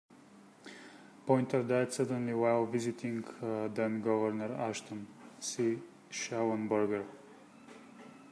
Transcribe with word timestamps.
Poynter 1.27 1.61
died 1.61 1.93
suddenly 1.93 2.33
while 2.33 2.65
visiting 2.65 3.21
then 3.75 4.01
Governor 4.01 4.51
Ashton 4.59 5.05
C. 5.39 5.77
Shallenberger. 6.09 7.05